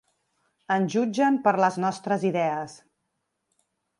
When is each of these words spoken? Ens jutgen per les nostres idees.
Ens 0.75 0.87
jutgen 0.93 1.37
per 1.47 1.53
les 1.65 1.77
nostres 1.85 2.27
idees. 2.31 2.75